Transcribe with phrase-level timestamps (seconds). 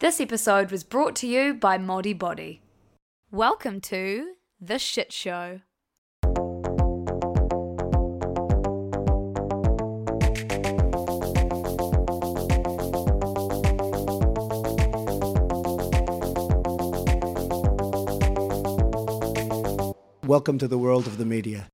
[0.00, 2.60] This episode was brought to you by Modibodi.
[3.32, 5.62] Welcome to The Shit Show.
[20.24, 21.66] Welcome to the world of the media.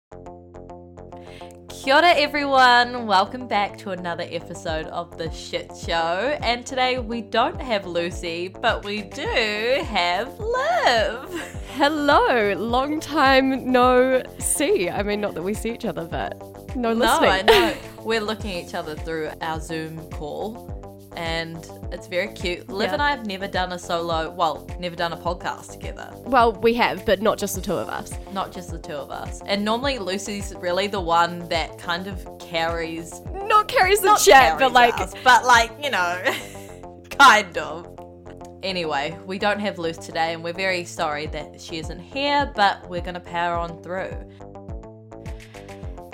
[1.84, 6.38] Kia ora everyone, welcome back to another episode of The Shit Show.
[6.40, 11.58] And today we don't have Lucy, but we do have Liv.
[11.74, 14.88] Hello, long time no see.
[14.88, 17.18] I mean, not that we see each other, but no No.
[17.18, 17.76] I know.
[18.02, 20.73] We're looking at each other through our Zoom call.
[21.16, 21.56] And
[21.92, 22.68] it's very cute.
[22.68, 22.94] Liv Yeah.
[22.94, 26.10] and I have never done a solo, well, never done a podcast together.
[26.24, 28.12] well, we have, but not just the two of us.
[28.32, 29.40] Not just the two of us.
[29.46, 34.58] And normally Lucy's really the one that kind of carries Not carries the not chat,
[34.58, 36.22] but like, us, but like you know,
[37.10, 37.90] kind of.
[38.62, 42.88] Anyway, we don't have Luce today, and we're very sorry that she isn't here, but
[42.88, 44.10] we're gonna power on through.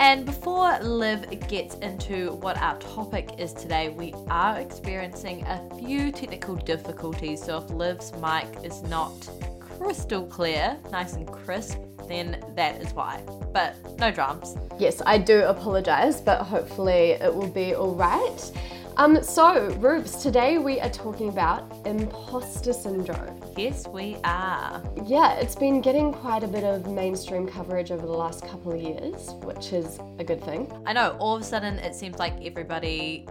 [0.01, 6.11] And before Liv gets into what our topic is today, we are experiencing a few
[6.11, 7.43] technical difficulties.
[7.43, 9.29] So if Liv's mic is not
[9.59, 13.21] crystal clear, nice and crisp, then that is why.
[13.53, 14.57] But no drums.
[14.79, 18.51] yes, I do apologize, but hopefully it will be all right.
[18.97, 23.39] Um, so, Rubes, today we are talking about imposter syndrome.
[23.57, 24.83] Yes, we are.
[25.05, 28.81] Yeah, it's been getting quite a bit of mainstream coverage over the last couple of
[28.81, 30.71] years, which is a good thing.
[30.85, 33.27] I know, all of a sudden it seems like everybody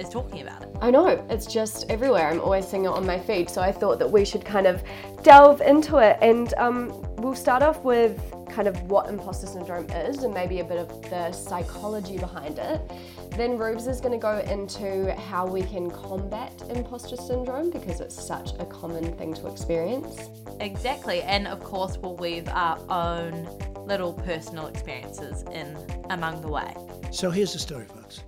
[0.00, 0.68] is talking about it.
[0.80, 2.28] I know, it's just everywhere.
[2.28, 3.50] I'm always seeing it on my feed.
[3.50, 4.82] So I thought that we should kind of
[5.22, 6.18] delve into it.
[6.22, 8.18] And um, we'll start off with
[8.50, 12.80] kind of what imposter syndrome is and maybe a bit of the psychology behind it.
[13.36, 18.20] Then Rubes is going to go into how we can combat imposter syndrome because it's
[18.20, 20.30] such a common thing to experience.
[20.58, 23.48] Exactly, and of course, we'll weave our own
[23.86, 25.76] little personal experiences in
[26.10, 26.74] among the way.
[27.12, 28.24] So here's the story, folks.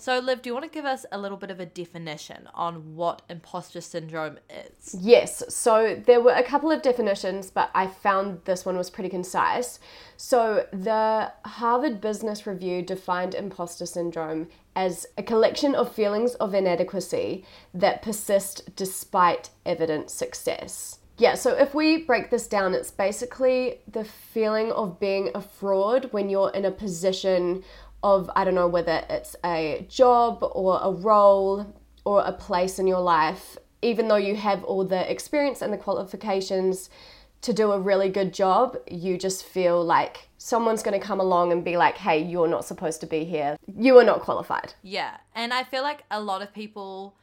[0.00, 2.96] So, Liv, do you want to give us a little bit of a definition on
[2.96, 4.96] what imposter syndrome is?
[4.98, 9.10] Yes, so there were a couple of definitions, but I found this one was pretty
[9.10, 9.78] concise.
[10.16, 17.44] So, the Harvard Business Review defined imposter syndrome as a collection of feelings of inadequacy
[17.74, 21.00] that persist despite evident success.
[21.20, 26.08] Yeah, so if we break this down, it's basically the feeling of being a fraud
[26.12, 27.62] when you're in a position
[28.02, 31.74] of, I don't know, whether it's a job or a role
[32.04, 35.78] or a place in your life, even though you have all the experience and the
[35.78, 36.90] qualifications
[37.42, 41.52] to do a really good job, you just feel like someone's going to come along
[41.52, 43.56] and be like, hey, you're not supposed to be here.
[43.76, 44.74] You are not qualified.
[44.82, 47.16] Yeah, and I feel like a lot of people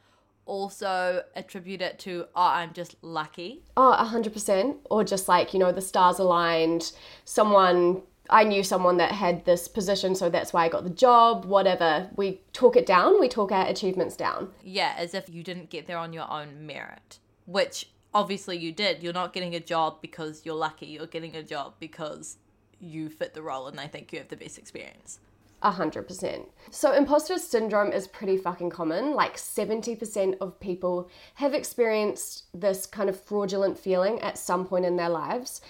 [0.44, 3.62] also attribute it to, oh, I'm just lucky.
[3.76, 4.76] Oh, 100%.
[4.90, 6.92] Or just like, you know, the stars aligned,
[7.24, 11.44] someone, I knew someone that had this position, so that's why I got the job,
[11.44, 12.10] whatever.
[12.16, 14.50] We talk it down, we talk our achievements down.
[14.62, 19.02] Yeah, as if you didn't get there on your own merit, which obviously you did.
[19.02, 22.36] You're not getting a job because you're lucky, you're getting a job because
[22.80, 25.20] you fit the role and they think you have the best experience.
[25.60, 26.44] A hundred percent.
[26.70, 29.12] So imposter syndrome is pretty fucking common.
[29.12, 34.94] Like 70% of people have experienced this kind of fraudulent feeling at some point in
[34.94, 35.60] their lives.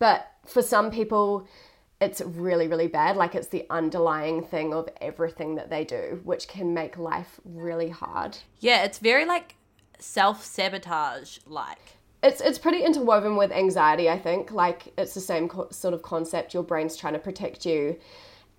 [0.00, 1.46] But for some people,
[2.00, 3.16] it's really, really bad.
[3.16, 7.88] Like it's the underlying thing of everything that they do, which can make life really
[7.88, 8.36] hard.
[8.60, 9.56] Yeah, it's very like
[9.98, 11.96] self sabotage like.
[12.22, 14.50] It's it's pretty interwoven with anxiety, I think.
[14.50, 16.52] Like it's the same co- sort of concept.
[16.52, 17.98] Your brain's trying to protect you,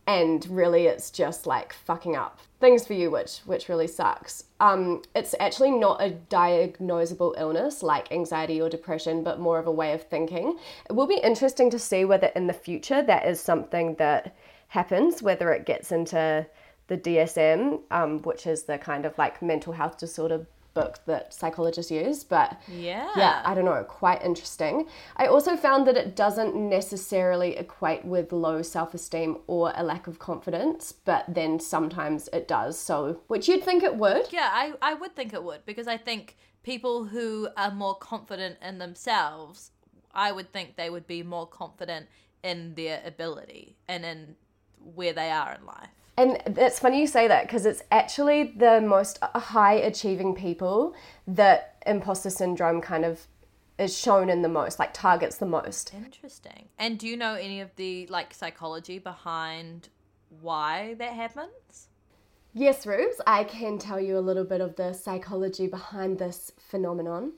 [0.07, 4.45] and really, it's just like fucking up things for you, which which really sucks.
[4.59, 9.71] Um, it's actually not a diagnosable illness like anxiety or depression, but more of a
[9.71, 10.57] way of thinking.
[10.89, 14.35] It will be interesting to see whether in the future that is something that
[14.69, 16.47] happens, whether it gets into
[16.87, 20.47] the DSM, um, which is the kind of like mental health disorder
[20.81, 23.09] book that psychologists use, but Yeah.
[23.15, 24.87] yeah, I don't know, quite interesting.
[25.15, 30.07] I also found that it doesn't necessarily equate with low self esteem or a lack
[30.07, 32.77] of confidence, but then sometimes it does.
[32.79, 34.31] So, which you'd think it would.
[34.31, 38.57] Yeah, I, I would think it would because I think people who are more confident
[38.61, 39.71] in themselves,
[40.13, 42.07] I would think they would be more confident
[42.43, 44.35] in their ability and in
[44.95, 45.89] where they are in life.
[46.17, 50.95] And it's funny you say that because it's actually the most uh, high achieving people
[51.27, 53.27] that imposter syndrome kind of
[53.77, 55.93] is shown in the most, like targets the most.
[55.93, 56.69] Interesting.
[56.79, 59.89] And do you know any of the like psychology behind
[60.41, 61.89] why that happens?
[62.53, 67.33] Yes, Rubes, I can tell you a little bit of the psychology behind this phenomenon.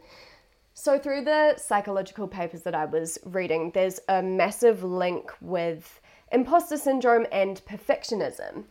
[0.74, 5.99] So, through the psychological papers that I was reading, there's a massive link with
[6.32, 8.66] imposter syndrome and perfectionism.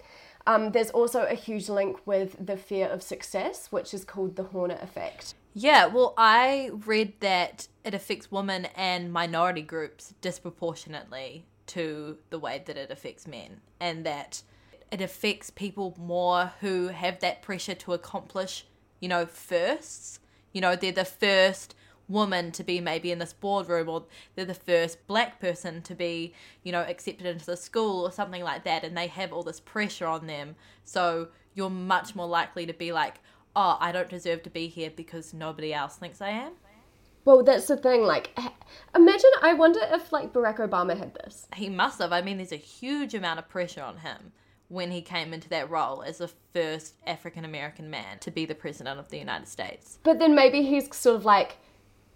[0.46, 4.44] Um, there's also a huge link with the fear of success, which is called the
[4.44, 5.34] Horner effect.
[5.52, 12.62] Yeah, well, I read that it affects women and minority groups disproportionately to the way
[12.64, 14.42] that it affects men, and that
[14.90, 18.64] it affects people more who have that pressure to accomplish,
[19.00, 20.20] you know, firsts.
[20.52, 21.74] You know, they're the first
[22.08, 26.34] woman to be maybe in this boardroom, or they're the first black person to be,
[26.62, 29.60] you know, accepted into the school or something like that, and they have all this
[29.60, 30.56] pressure on them.
[30.84, 33.20] So you're much more likely to be like,
[33.54, 36.52] oh, I don't deserve to be here because nobody else thinks I am.
[37.24, 38.04] Well, that's the thing.
[38.04, 38.30] Like,
[38.94, 41.46] imagine, I wonder if, like, Barack Obama had this.
[41.54, 42.12] He must have.
[42.12, 44.32] I mean, there's a huge amount of pressure on him
[44.68, 48.54] when he came into that role as the first African American man to be the
[48.54, 49.98] president of the United States.
[50.04, 51.58] But then maybe he's sort of like,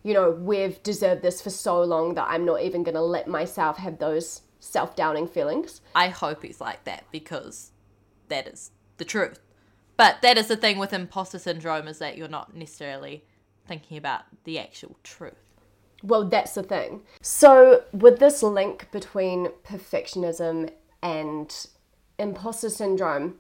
[0.02, 3.28] you know, we've deserved this for so long that I'm not even going to let
[3.28, 5.81] myself have those self doubting feelings.
[5.94, 7.72] I hope he's like that because
[8.28, 9.40] that is the truth.
[9.96, 13.25] But that is the thing with imposter syndrome is that you're not necessarily
[13.66, 15.34] thinking about the actual truth.
[16.02, 17.02] Well, that's the thing.
[17.20, 20.70] So, with this link between perfectionism
[21.00, 21.66] and
[22.19, 23.37] imposter syndrome,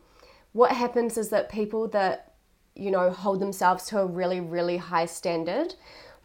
[0.52, 2.34] what happens is that people that,
[2.76, 5.74] you know, hold themselves to a really, really high standard,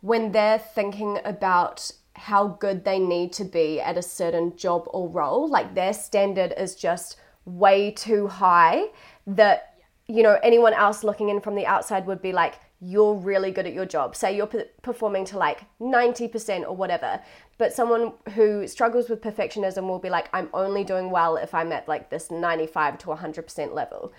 [0.07, 5.09] when they're thinking about how good they need to be at a certain job or
[5.09, 8.86] role, like their standard is just way too high
[9.27, 9.74] that,
[10.07, 13.68] you know, anyone else looking in from the outside would be like, you're really good
[13.68, 14.15] at your job.
[14.15, 17.19] Say you're p- performing to like 90% or whatever.
[17.57, 21.74] But someone who struggles with perfectionism will be like, I'm only doing well if I'm
[21.74, 24.13] at like this 95 to 100% level.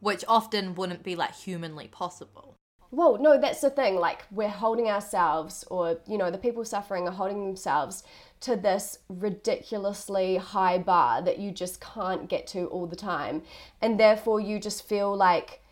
[0.00, 2.55] Which often wouldn't be like humanly possible.
[2.90, 3.96] Well, no, that's the thing.
[3.96, 8.04] Like, we're holding ourselves, or, you know, the people suffering are holding themselves
[8.40, 13.42] to this ridiculously high bar that you just can't get to all the time.
[13.80, 15.62] And therefore, you just feel like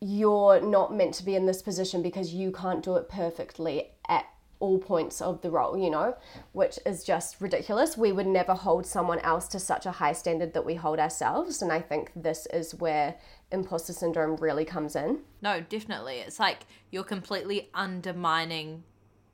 [0.00, 4.26] you're not meant to be in this position because you can't do it perfectly at
[4.58, 6.16] all points of the role, you know,
[6.52, 7.96] which is just ridiculous.
[7.96, 11.60] We would never hold someone else to such a high standard that we hold ourselves.
[11.60, 13.16] And I think this is where
[13.52, 15.20] imposter syndrome really comes in.
[15.42, 16.18] No, definitely.
[16.18, 18.82] It's like you're completely undermining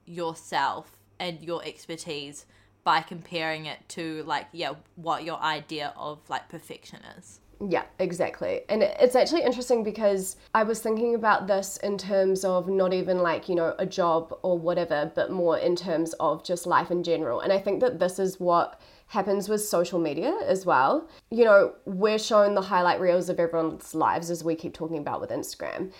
[0.04, 2.46] yourself and your expertise
[2.84, 7.40] by comparing it to like yeah, what your idea of like perfection is.
[7.68, 8.62] Yeah, exactly.
[8.68, 13.18] And it's actually interesting because I was thinking about this in terms of not even
[13.18, 17.04] like, you know, a job or whatever, but more in terms of just life in
[17.04, 17.38] general.
[17.40, 18.80] And I think that this is what
[19.12, 21.06] happens with social media as well.
[21.30, 25.20] You know, we're shown the highlight reels of everyone's lives as we keep talking about
[25.20, 25.92] with Instagram.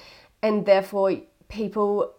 [0.43, 2.15] And therefore, people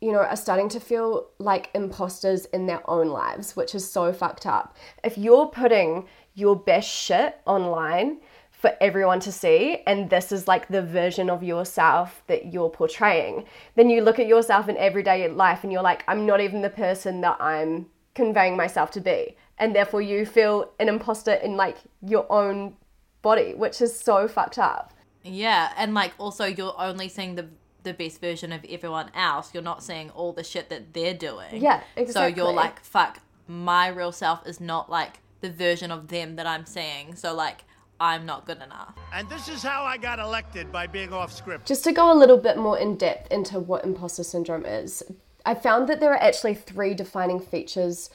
[0.00, 4.10] you know, are starting to feel like imposters in their own lives, which is so
[4.10, 4.74] fucked up.
[5.04, 8.20] If you're putting your best shit online
[8.50, 13.44] for everyone to see, and this is like the version of yourself that you're portraying,
[13.74, 16.70] then you look at yourself in everyday life and you're like, I'm not even the
[16.70, 19.36] person that I'm conveying myself to be.
[19.58, 22.76] And therefore, you feel an imposter in like your own
[23.22, 24.92] body, which is so fucked up.
[25.24, 27.48] Yeah, and like also you're only seeing the
[27.84, 29.54] the best version of everyone else.
[29.54, 31.62] You're not seeing all the shit that they're doing.
[31.62, 32.34] Yeah, exactly.
[32.34, 36.46] So you're like, fuck, my real self is not like the version of them that
[36.46, 37.14] I'm seeing.
[37.14, 37.64] So like
[38.00, 38.94] I'm not good enough.
[39.12, 41.66] And this is how I got elected by being off script.
[41.66, 45.02] Just to go a little bit more in depth into what imposter syndrome is,
[45.44, 48.10] I found that there are actually three defining features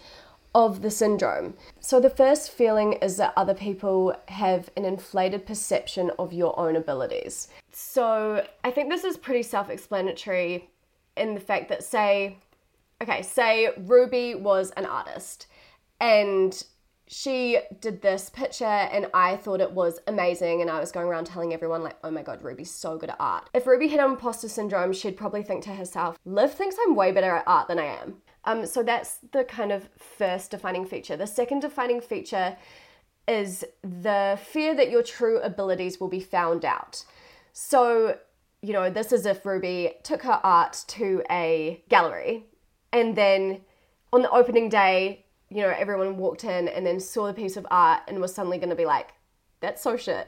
[0.56, 1.56] of the syndrome.
[1.80, 6.76] So, the first feeling is that other people have an inflated perception of your own
[6.76, 7.48] abilities.
[7.72, 10.70] So, I think this is pretty self explanatory
[11.18, 12.38] in the fact that, say,
[13.02, 15.48] okay, say Ruby was an artist
[16.00, 16.64] and
[17.08, 21.26] she did this picture and I thought it was amazing and I was going around
[21.26, 23.50] telling everyone like, oh my god, Ruby's so good at art.
[23.54, 27.36] If Ruby had imposter syndrome, she'd probably think to herself, Liv thinks I'm way better
[27.36, 28.22] at art than I am.
[28.46, 31.16] Um, so that's the kind of first defining feature.
[31.16, 32.58] The second defining feature
[33.28, 37.06] is the fear that your true abilities will be found out.
[37.54, 38.18] So,
[38.62, 42.46] you know, this is if Ruby took her art to a gallery
[42.92, 43.62] and then
[44.12, 47.66] on the opening day, you know, everyone walked in and then saw the piece of
[47.72, 49.14] art and was suddenly going to be like,
[49.60, 50.28] that's so shit.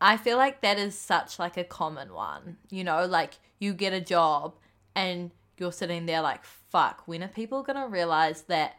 [0.00, 2.56] I feel like that is such like a common one.
[2.70, 4.54] You know, like you get a job
[4.94, 6.42] and you're sitting there like,
[6.72, 8.76] fuck, when are people going to realize that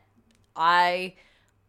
[0.56, 1.14] I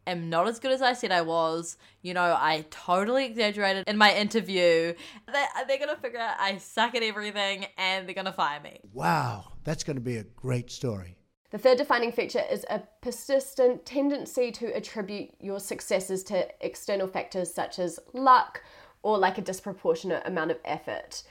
[0.07, 1.77] am not as good as I said I was.
[2.03, 4.95] You know, I totally exaggerated in my interview.
[5.33, 8.61] They're, they're going to figure out I suck at everything and they're going to fire
[8.61, 8.81] me.
[8.93, 11.17] Wow, that's going to be a great story.
[11.51, 17.55] The third defining feature is a persistent tendency to attribute your successes to external factors
[17.55, 18.63] such as luck
[19.03, 21.23] or like a disproportionate amount of effort.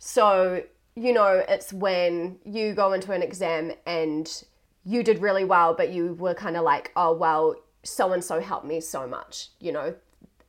[0.00, 0.64] So,
[0.98, 4.44] you know, it's when you go into an exam and
[4.84, 8.40] you did really well, but you were kind of like, oh, well, so and so
[8.40, 9.94] helped me so much, you know,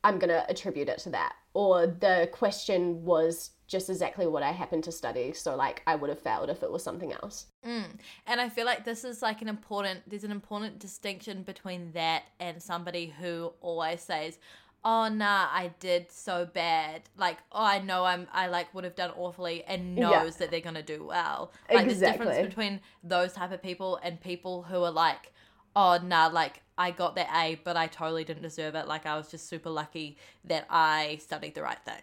[0.02, 1.34] I'm going to attribute it to that.
[1.52, 6.10] Or the question was just exactly what I happened to study, so like I would
[6.10, 7.46] have failed if it was something else.
[7.64, 7.84] Mm.
[8.26, 12.24] And I feel like this is like an important, there's an important distinction between that
[12.40, 14.38] and somebody who always says,
[14.84, 17.02] oh nah i did so bad.
[17.16, 20.30] Like oh i know i'm i like would have done awfully and knows yeah.
[20.38, 21.52] that they're gonna do well.
[21.72, 21.94] Like exactly.
[21.94, 25.32] there's difference between those type of people and people who are like
[25.76, 28.88] oh nah like i got that a but i totally didn't deserve it.
[28.88, 32.02] Like i was just super lucky that i studied the right thing.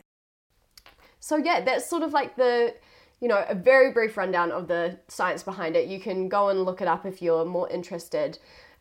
[1.19, 2.75] So yeah that's sort of like the
[3.19, 5.87] you know a very brief rundown of the science behind it.
[5.87, 8.37] You can go and look it up if you're more interested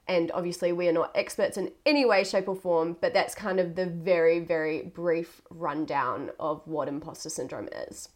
[0.08, 3.58] and obviously, we are not experts in any way, shape, or form, but that's kind
[3.58, 8.08] of the very, very brief rundown of what imposter syndrome is.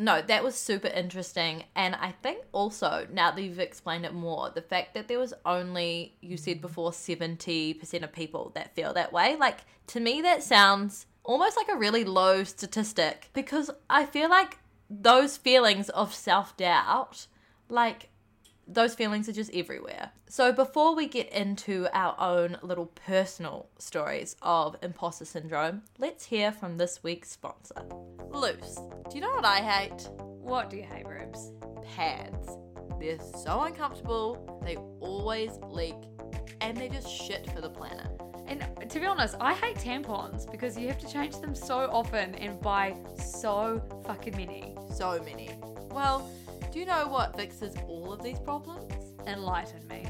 [0.00, 1.64] No, that was super interesting.
[1.74, 5.34] And I think also, now that you've explained it more, the fact that there was
[5.44, 9.58] only, you said before, 70% of people that feel that way, like
[9.88, 14.58] to me, that sounds almost like a really low statistic because I feel like
[14.88, 17.26] those feelings of self doubt,
[17.68, 18.08] like
[18.68, 20.10] those feelings are just everywhere.
[20.28, 26.52] So, before we get into our own little personal stories of imposter syndrome, let's hear
[26.52, 27.82] from this week's sponsor.
[28.30, 28.78] Loose.
[29.08, 30.08] Do you know what I hate?
[30.18, 31.52] What do you hate, Rubes?
[31.96, 32.48] Pads.
[33.00, 35.96] They're so uncomfortable, they always leak,
[36.60, 38.08] and they're just shit for the planet.
[38.46, 42.34] And to be honest, I hate tampons because you have to change them so often
[42.34, 44.74] and buy so fucking many.
[44.94, 45.50] So many.
[45.90, 46.30] Well,
[46.70, 48.92] do you know what fixes all of these problems?
[49.26, 50.06] Enlighten me.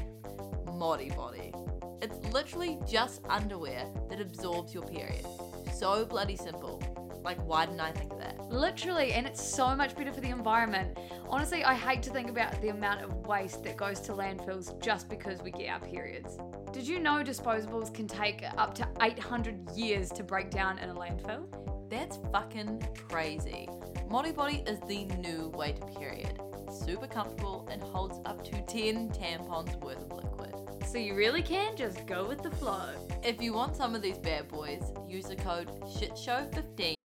[0.65, 1.53] Modibodi.
[2.01, 5.25] It's literally just underwear that absorbs your period.
[5.73, 6.81] So bloody simple.
[7.23, 8.39] Like, why didn't I think of that?
[8.49, 10.97] Literally, and it's so much better for the environment.
[11.29, 15.09] Honestly, I hate to think about the amount of waste that goes to landfills just
[15.09, 16.37] because we get our periods.
[16.73, 20.95] Did you know disposables can take up to 800 years to break down in a
[20.95, 21.45] landfill?
[21.89, 23.67] That's fucking crazy.
[24.09, 26.39] Modibodi is the new way to period
[26.71, 30.53] super comfortable, and holds up to 10 tampons worth of liquid.
[30.87, 32.89] So you really can just go with the flow.
[33.23, 36.95] If you want some of these bad boys, use the code SHITSHOW15.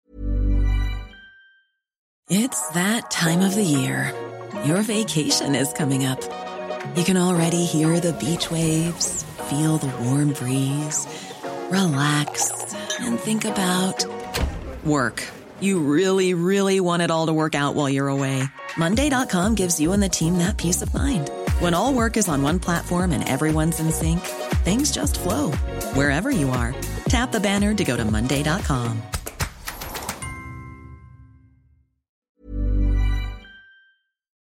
[2.31, 4.15] It's that time of the year.
[4.65, 6.23] Your vacation is coming up.
[6.97, 11.07] You can already hear the beach waves, feel the warm breeze,
[11.71, 14.07] relax, and think about
[14.85, 15.23] work.
[15.61, 18.45] You really, really want it all to work out while you're away.
[18.77, 21.31] Monday.com gives you and the team that peace of mind.
[21.61, 24.21] When all work is on one platform and everyone's in sync,
[24.65, 25.51] things just flow
[25.93, 26.75] wherever you are.
[27.09, 29.03] Tap the banner to go to Monday.com.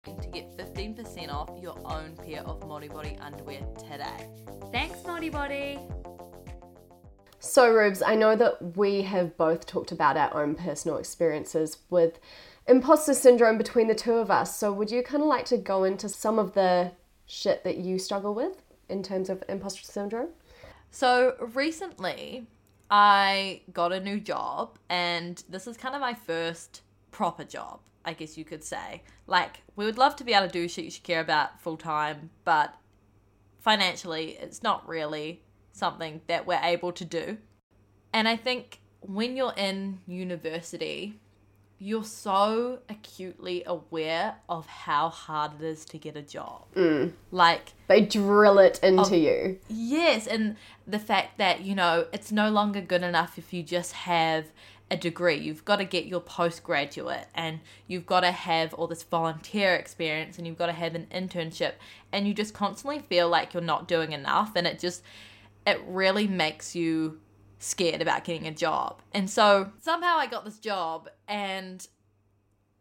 [0.06, 4.30] To get 15% off your own pair of Modibodi underwear today.
[4.72, 5.80] Thanks, Modibodi.
[7.40, 12.20] So, Rubes, I know that we have both talked about our own personal experiences with
[12.70, 14.56] imposter syndrome between the two of us.
[14.56, 16.92] So, would you kind of like to go into some of the
[17.26, 20.30] shit that you struggle with in terms of imposter syndrome?
[20.92, 22.48] So, recently
[22.90, 28.14] I got a new job, and this is kind of my first proper job, I
[28.14, 29.04] guess you could say.
[29.28, 31.78] Like, we would love to be able to do shit you should care about full
[31.78, 32.76] time, but
[33.60, 37.38] financially, it's not really something that we're able to do.
[38.14, 41.20] And I think when you're in university,
[41.80, 46.66] you're so acutely aware of how hard it is to get a job.
[46.76, 47.14] Mm.
[47.32, 49.60] Like, They drill it into you.
[49.70, 53.94] yes, and the fact that, you know, it's no longer good enough if you just
[53.94, 54.46] have
[54.92, 55.38] a degree.
[55.38, 60.38] You've got to get your postgraduate and you've got to have all this volunteer experience
[60.38, 61.74] and you've got to have an internship
[62.12, 65.04] and you just constantly feel like you're not doing enough and it just
[65.68, 67.20] it really makes you
[67.60, 69.02] scared about getting a job.
[69.14, 71.86] And so somehow I got this job and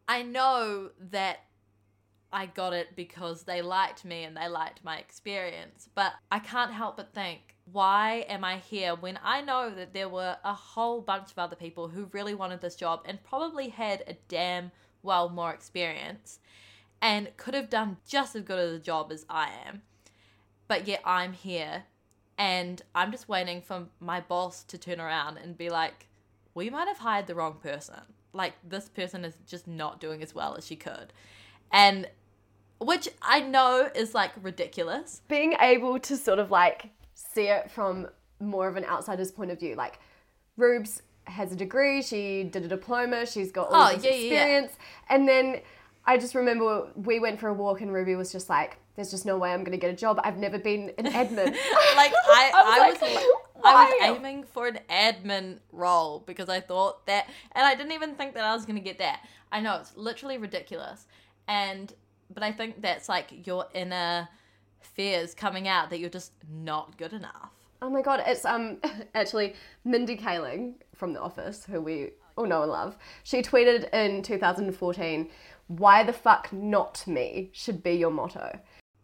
[0.08, 1.40] I know that
[2.32, 5.88] I got it because they liked me and they liked my experience.
[5.94, 10.08] But I can't help but think, why am I here when I know that there
[10.08, 14.04] were a whole bunch of other people who really wanted this job and probably had
[14.06, 14.70] a damn
[15.02, 16.38] well more experience
[17.02, 19.82] and could have done just as good of a job as I am.
[20.66, 21.84] But yet I'm here
[22.38, 26.06] and I'm just waiting for my boss to turn around and be like,
[26.54, 28.00] we might have hired the wrong person.
[28.32, 31.12] Like, this person is just not doing as well as she could.
[31.72, 32.08] And
[32.80, 35.22] which I know is like ridiculous.
[35.28, 38.08] Being able to sort of like see it from
[38.40, 39.74] more of an outsider's point of view.
[39.74, 39.98] Like,
[40.56, 44.16] Rubes has a degree, she did a diploma, she's got all Oh, this yeah, yeah,
[44.16, 44.22] yeah.
[44.34, 44.72] experience.
[45.08, 45.60] And then
[46.06, 49.24] I just remember we went for a walk and Ruby was just like, there's just
[49.24, 50.20] no way I'm going to get a job.
[50.24, 51.46] I've never been an admin.
[51.96, 53.22] like I, I was, like, like,
[53.64, 58.16] I was aiming for an admin role because I thought that, and I didn't even
[58.16, 59.20] think that I was gonna get that.
[59.52, 61.06] I know it's literally ridiculous,
[61.46, 61.94] and
[62.34, 64.28] but I think that's like your inner
[64.80, 67.50] fears coming out that you're just not good enough.
[67.80, 68.78] Oh my god, it's um
[69.14, 72.98] actually Mindy Kaling from The Office, who we all know and love.
[73.22, 75.30] She tweeted in 2014,
[75.68, 78.58] "Why the fuck not me should be your motto."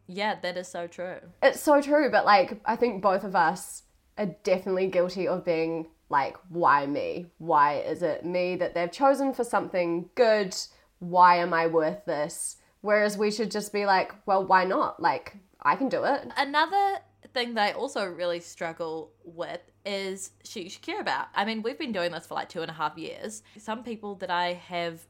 [0.06, 1.18] Yeah, that is so true.
[1.42, 3.84] It's so true, but like I think both of us
[4.18, 7.30] are definitely guilty of being like, "Why me?
[7.38, 10.54] Why is it me that they've chosen for something good?
[10.98, 15.00] Why am I worth this?" Whereas we should just be like, "Well, why not?
[15.00, 16.98] Like I can do it." Another
[17.32, 21.28] thing that I also really struggle with is shit you should care about.
[21.34, 23.42] I mean, we've been doing this for like two and a half years.
[23.58, 25.06] Some people that I have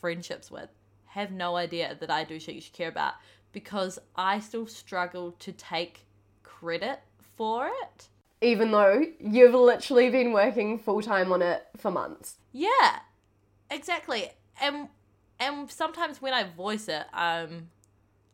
[0.00, 0.70] friendships with
[1.06, 3.14] have no idea that I do shit you should care about
[3.58, 6.06] because I still struggle to take
[6.44, 7.00] credit
[7.36, 8.08] for it.
[8.40, 12.36] Even though you've literally been working full time on it for months.
[12.52, 13.00] Yeah,
[13.68, 14.30] exactly.
[14.62, 14.86] And
[15.40, 17.70] and sometimes when I voice it, I'm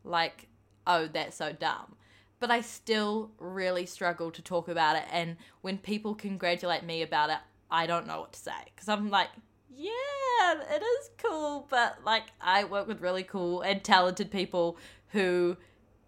[0.05, 0.49] like,
[0.87, 1.97] oh, that's so dumb.
[2.39, 5.05] But I still really struggle to talk about it.
[5.11, 7.39] And when people congratulate me about it,
[7.71, 8.53] I don't know what to say.
[8.75, 9.29] Because I'm like,
[9.75, 11.67] yeah, it is cool.
[11.71, 14.77] But like, I work with really cool and talented people
[15.15, 15.57] who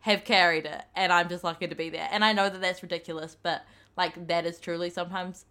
[0.00, 0.82] have carried it.
[0.94, 2.08] And I'm just lucky to be there.
[2.12, 3.36] And I know that that's ridiculous.
[3.42, 3.64] But
[3.96, 5.46] like, that is truly sometimes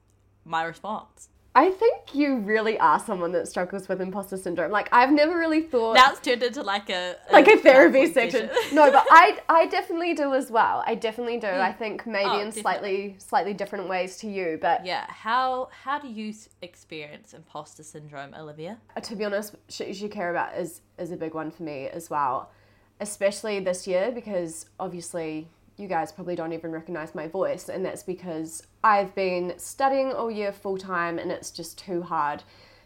[0.45, 1.29] my response.
[1.57, 4.71] I think you really are someone that struggles with imposter syndrome.
[4.71, 8.49] Like I've never really thought Now it's turned into like a, like a therapy section.
[8.49, 8.71] session.
[8.75, 10.83] No, but I I definitely do as well.
[10.85, 11.47] I definitely do.
[11.47, 15.97] I think maybe Oh, in slightly slightly different ways to you, but Yeah, how how
[15.97, 18.77] do you experience imposter syndrome, Olivia?
[18.97, 21.63] uh, to be honest, shit you should care about is is a big one for
[21.63, 22.51] me as well,
[22.99, 28.03] especially this year because obviously you guys probably don't even recognize my voice, and that's
[28.03, 32.43] because I've been studying all year full time, and it's just too hard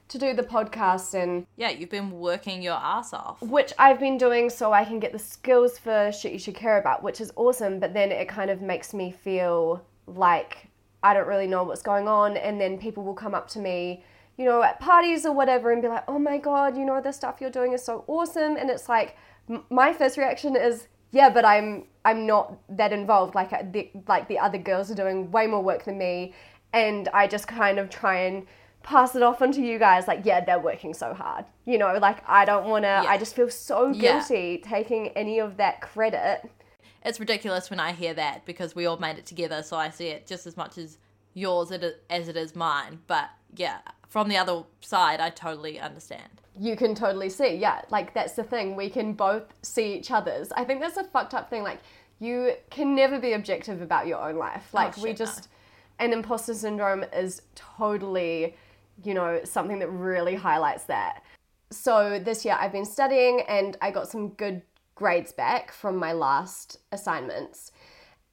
[0.07, 3.39] to do the podcast and Yeah, you've been working your ass off.
[3.43, 6.79] which I've been doing so I can get the skills for shit you should care
[6.79, 7.79] about, which is awesome.
[7.79, 10.69] But then it kind of makes me feel like
[11.03, 14.03] I don't really know what's going on, and then people will come up to me,
[14.35, 17.11] you know, at parties or whatever, and be like, "Oh my god, you know, the
[17.11, 19.15] stuff you're doing is so awesome," and it's like
[19.49, 20.87] m- my first reaction is.
[21.11, 23.33] Yeah, but I'm I'm not that involved.
[23.33, 26.33] Like uh, the like the other girls are doing way more work than me,
[26.71, 28.45] and I just kind of try and
[28.83, 30.07] pass it off onto you guys.
[30.07, 31.45] Like, yeah, they're working so hard.
[31.65, 32.89] You know, like I don't want to.
[33.07, 34.19] I just feel so Yeah.
[34.19, 36.49] guilty taking any of that credit.
[37.03, 40.09] It's ridiculous when I hear that because we all made it together, so I see
[40.09, 40.99] it just as much as
[41.33, 42.99] yours as it is mine.
[43.07, 46.41] But yeah, from the other side, I totally understand.
[46.59, 47.55] You can totally see.
[47.55, 48.75] Yeah, like that's the thing.
[48.75, 50.51] We can both see each other's.
[50.51, 51.63] I think that's a fucked up thing.
[51.63, 51.79] Like
[52.19, 54.65] you can never be objective about your own life.
[54.73, 55.13] Oh, like we Oh, no.
[55.13, 55.47] just
[55.99, 58.57] and imposter syndrome is totally,
[59.03, 61.23] you know, something that really highlights that.
[61.71, 64.61] So this year I've been studying and I got some good
[64.95, 67.71] grades back from my last assignments.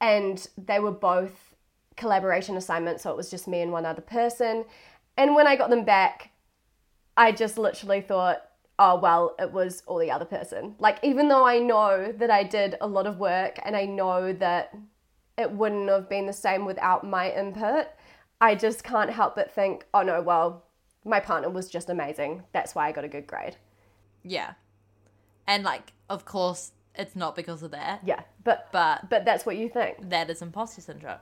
[0.00, 1.54] And they were both
[1.96, 4.64] collaboration assignments, so it was just me and one other person.
[5.16, 6.30] And when I got them back,
[7.16, 8.42] I just literally thought,
[8.78, 10.74] oh, well, it was all the other person.
[10.78, 14.32] Like, even though I know that I did a lot of work and I know
[14.34, 14.74] that
[15.38, 17.86] it wouldn't have been the same without my input,
[18.40, 20.64] I just can't help but think, oh no, well,
[21.04, 22.42] my partner was just amazing.
[22.52, 23.56] That's why I got a good grade.
[24.22, 24.54] Yeah.
[25.46, 28.00] And like, of course, it's not because of that.
[28.04, 30.10] Yeah, but But but that's what you think.
[30.10, 31.20] that is imposter syndrome.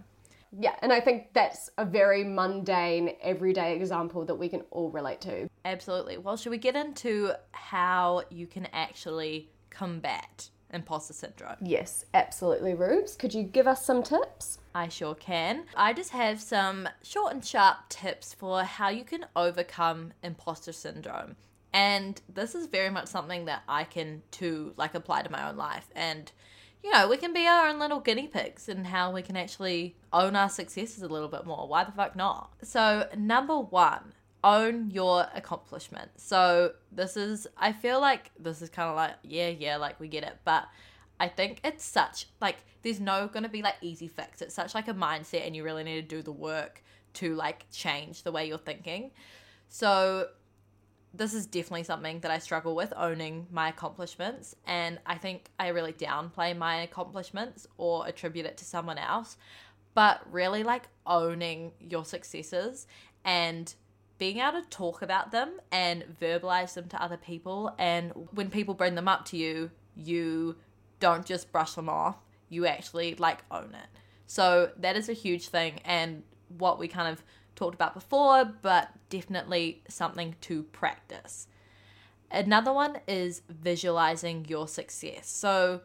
[0.58, 5.20] Yeah, and I think that's a very mundane, everyday example that we can all relate
[5.22, 5.48] to.
[5.64, 6.18] Absolutely.
[6.18, 11.56] Well, should we get into how you can actually combat imposter syndrome?
[11.60, 13.16] Yes, absolutely, Rubes.
[13.16, 14.58] Could you give us some tips?
[14.74, 15.64] I sure can.
[15.76, 21.36] I just have some short and sharp tips for how you can overcome imposter syndrome.
[21.72, 25.56] And this is very much something that I can too like apply to my own
[25.56, 26.30] life and
[26.84, 29.96] you know, we can be our own little guinea pigs and how we can actually
[30.12, 31.66] own our successes a little bit more.
[31.66, 32.52] Why the fuck not?
[32.62, 34.12] So, number 1,
[34.44, 36.22] own your accomplishments.
[36.22, 40.08] So, this is I feel like this is kind of like yeah, yeah, like we
[40.08, 40.68] get it, but
[41.18, 44.42] I think it's such like there's no gonna be like easy fix.
[44.42, 47.64] It's such like a mindset, and you really need to do the work to like
[47.70, 49.10] change the way you're thinking.
[49.70, 50.28] So
[51.16, 55.68] this is definitely something that I struggle with owning my accomplishments, and I think I
[55.68, 59.36] really downplay my accomplishments or attribute it to someone else.
[59.94, 62.88] But really, like owning your successes
[63.24, 63.72] and
[64.18, 68.74] being able to talk about them and verbalize them to other people, and when people
[68.74, 70.56] bring them up to you, you
[70.98, 72.16] don't just brush them off,
[72.48, 73.88] you actually like own it.
[74.26, 76.24] So that is a huge thing, and
[76.58, 77.22] what we kind of
[77.54, 81.46] talked about before, but definitely something to practice.
[82.30, 85.28] Another one is visualizing your success.
[85.28, 85.82] So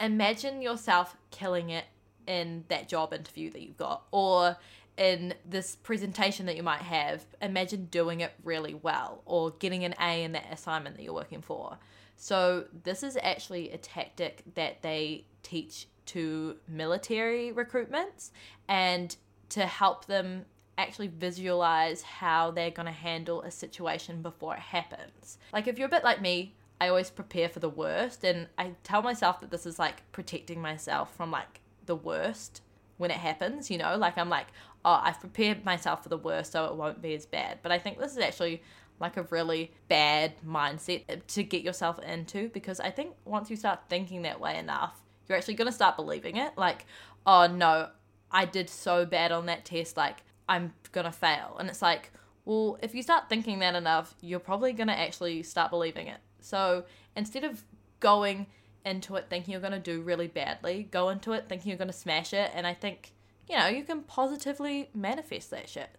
[0.00, 1.84] imagine yourself killing it
[2.26, 4.56] in that job interview that you've got, or
[4.96, 7.24] in this presentation that you might have.
[7.42, 11.42] Imagine doing it really well, or getting an A in that assignment that you're working
[11.42, 11.78] for.
[12.16, 18.30] So, this is actually a tactic that they teach to military recruitments
[18.68, 19.16] and
[19.50, 20.44] to help them
[20.76, 25.38] actually visualize how they're going to handle a situation before it happens.
[25.52, 28.72] Like, if you're a bit like me, I always prepare for the worst, and I
[28.82, 32.62] tell myself that this is like protecting myself from like the worst
[32.96, 33.96] when it happens, you know?
[33.96, 34.48] Like, I'm like,
[34.84, 37.58] oh, I've prepared myself for the worst so it won't be as bad.
[37.62, 38.62] But I think this is actually
[39.00, 43.56] like a really bad mindset eh, to get yourself into because I think once you
[43.56, 46.52] start thinking that way enough, you're actually going to start believing it.
[46.56, 46.86] Like,
[47.26, 47.88] oh no,
[48.30, 49.96] I did so bad on that test.
[49.96, 51.56] Like, I'm gonna fail.
[51.58, 52.12] And it's like,
[52.44, 56.18] well, if you start thinking that enough, you're probably gonna actually start believing it.
[56.40, 56.84] So
[57.16, 57.64] instead of
[58.00, 58.46] going
[58.84, 62.32] into it thinking you're gonna do really badly, go into it thinking you're gonna smash
[62.32, 62.50] it.
[62.54, 63.12] And I think,
[63.48, 65.90] you know, you can positively manifest that shit.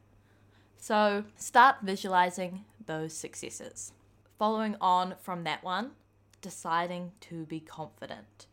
[0.78, 3.92] So start visualizing those successes.
[4.38, 5.92] Following on from that one,
[6.42, 8.46] deciding to be confident.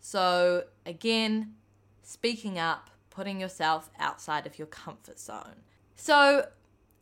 [0.00, 1.54] So again,
[2.02, 5.62] speaking up, putting yourself outside of your comfort zone.
[5.96, 6.46] So,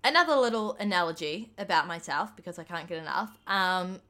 [0.04, 3.38] another little analogy about myself because I can't get enough.
[3.46, 4.00] Um,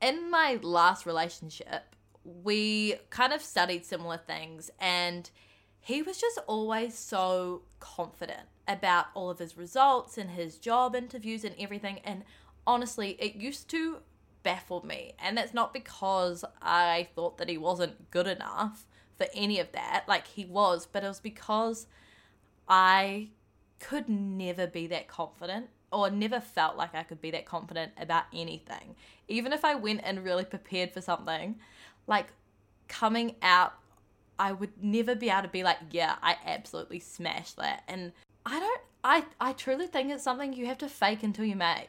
[0.00, 5.30] in my last relationship, we kind of studied similar things, and
[5.80, 11.44] he was just always so confident about all of his results and his job interviews
[11.44, 12.00] and everything.
[12.04, 12.24] And
[12.66, 13.98] honestly, it used to
[14.42, 15.12] baffle me.
[15.18, 20.04] And that's not because I thought that he wasn't good enough for any of that.
[20.06, 21.86] Like he was, but it was because
[22.68, 23.28] I
[23.78, 28.24] could never be that confident or never felt like I could be that confident about
[28.32, 28.96] anything.
[29.28, 31.56] Even if I went and really prepared for something,
[32.06, 32.26] like
[32.88, 33.74] coming out,
[34.38, 37.84] I would never be able to be like, yeah, I absolutely smashed that.
[37.88, 38.12] And
[38.44, 41.88] I don't, I, I truly think it's something you have to fake until you make.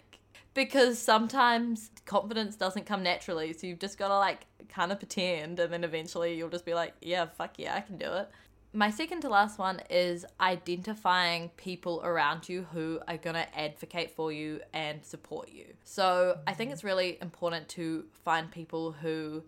[0.54, 3.54] Because sometimes confidence doesn't come naturally.
[3.54, 6.74] So you've just got to like kind of pretend and then eventually you'll just be
[6.74, 8.30] like, yeah, fuck yeah, I can do it.
[8.74, 14.12] My second to last one is identifying people around you who are going to advocate
[14.12, 15.66] for you and support you.
[15.84, 19.44] So I think it's really important to find people who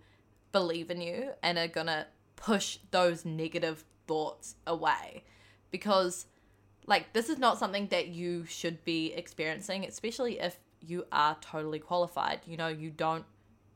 [0.52, 5.24] believe in you and are going to push those negative thoughts away
[5.72, 6.26] because
[6.88, 11.78] like this is not something that you should be experiencing especially if you are totally
[11.78, 13.26] qualified you know you don't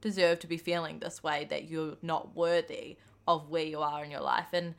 [0.04, 4.12] deserve to be feeling this way that you're not worthy of where you are in
[4.12, 4.50] your life.
[4.54, 4.76] And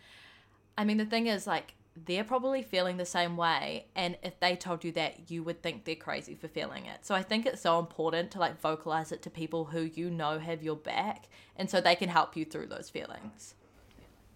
[0.76, 1.74] i mean the thing is like
[2.06, 3.87] they're probably feeling the same way.
[3.94, 7.06] And if they told you that you would think they're crazy for feeling it.
[7.06, 10.38] So i think it's so important to like vocalize it to people who you know
[10.38, 11.28] have your back.
[11.56, 13.54] And so they can help you through those feelings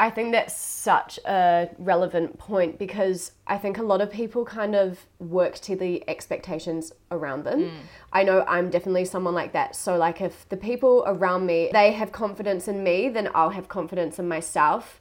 [0.01, 4.77] I think that's such a relevant point because I think a lot of people kind
[4.77, 7.63] of work to the expectations around them.
[7.63, 7.73] Mm.
[8.13, 9.75] I know I'm definitely someone like that.
[9.75, 13.67] So like if the people around me, they have confidence in me, then I'll have
[13.69, 15.01] confidence in myself.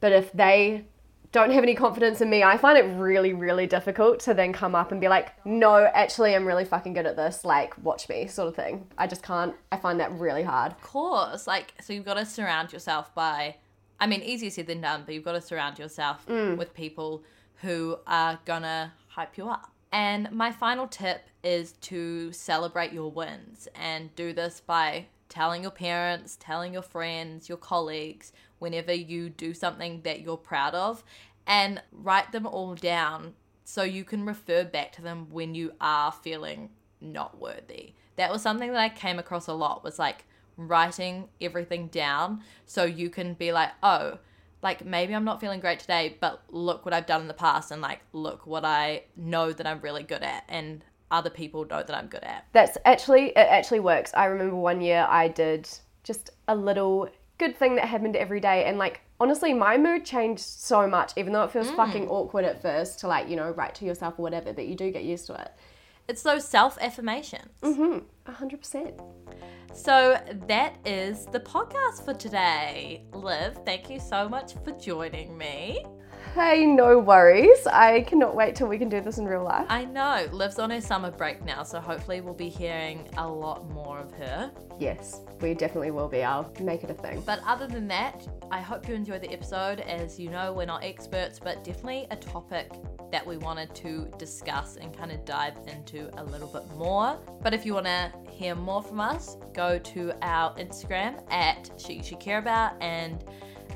[0.00, 0.86] But if they
[1.30, 4.74] don't have any confidence in me, I find it really, really difficult to then come
[4.74, 7.44] up and be like, no, actually, I'm really fucking good at this.
[7.44, 8.86] Like, watch me, sort of thing.
[8.96, 10.72] I just can't, I find that really hard.
[10.72, 11.46] Of course.
[11.46, 13.56] Like, so you've got to surround yourself by,
[14.00, 16.56] I mean, easier said than done, but you've got to surround yourself mm.
[16.56, 17.24] with people
[17.62, 19.72] who are gonna hype you up.
[19.90, 25.70] And my final tip is to celebrate your wins and do this by telling your
[25.70, 31.02] parents, telling your friends, your colleagues, whenever you do something that you're proud of,
[31.46, 33.34] and write them all down
[33.64, 37.94] so you can refer back to them when you are feeling not worthy.
[38.16, 40.24] That was something that I came across a lot was like
[40.58, 44.18] writing everything down so you can be like, oh,
[44.62, 47.70] like maybe I'm not feeling great today, but look what I've done in the past
[47.70, 51.82] and like look what I know that I'm really good at and other people know
[51.82, 52.46] that I'm good at.
[52.52, 54.12] That's actually, it actually works.
[54.14, 55.68] I remember one year I did
[56.02, 58.64] just a little good thing that happened every day.
[58.64, 62.60] And like, honestly, my mood changed so much, even though it feels fucking awkward at
[62.60, 65.26] first to like, you know, write to yourself or whatever, but you do get used
[65.28, 65.52] to it.
[66.08, 67.52] It's those self affirmations.
[67.62, 68.04] Mm.
[68.28, 69.00] 100%.
[69.74, 73.04] So that is the podcast for today.
[73.12, 75.84] Liv, thank you so much for joining me.
[76.34, 77.66] Hey, no worries.
[77.66, 79.66] I cannot wait till we can do this in real life.
[79.68, 83.68] I know Liv's on her summer break now, so hopefully we'll be hearing a lot
[83.70, 84.52] more of her.
[84.78, 86.22] Yes, we definitely will be.
[86.22, 87.22] I'll make it a thing.
[87.22, 89.80] But other than that, I hope you enjoyed the episode.
[89.80, 92.70] As you know, we're not experts, but definitely a topic
[93.10, 97.18] that we wanted to discuss and kind of dive into a little bit more.
[97.42, 102.02] But if you want to hear more from us, go to our Instagram at You
[102.02, 103.24] Should Care About and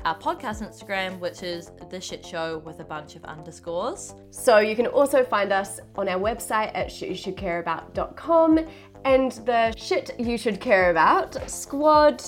[0.05, 4.13] our podcast Instagram, which is The Shit Show with a bunch of underscores.
[4.31, 8.59] So you can also find us on our website at shityoushouldcareabout.com
[9.05, 12.23] and the Shit You Should Care About squad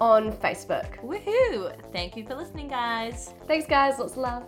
[0.00, 0.98] on Facebook.
[1.04, 1.74] Woohoo!
[1.92, 3.34] Thank you for listening, guys.
[3.46, 3.98] Thanks, guys.
[3.98, 4.44] Lots of love.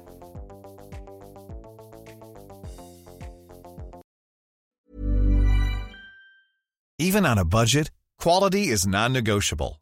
[6.99, 9.82] Even on a budget, quality is non-negotiable.